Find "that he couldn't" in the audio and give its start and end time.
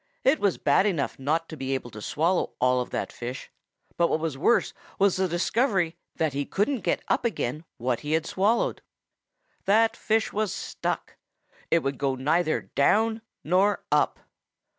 6.15-6.79